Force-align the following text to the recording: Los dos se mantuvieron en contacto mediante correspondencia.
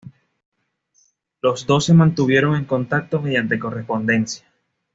Los 1.43 1.67
dos 1.67 1.85
se 1.85 1.93
mantuvieron 1.93 2.55
en 2.55 2.65
contacto 2.65 3.21
mediante 3.21 3.59
correspondencia. 3.59 4.47